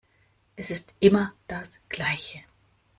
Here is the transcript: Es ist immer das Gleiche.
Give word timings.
Es 0.55 0.71
ist 0.71 0.95
immer 0.99 1.31
das 1.47 1.69
Gleiche. 1.87 2.43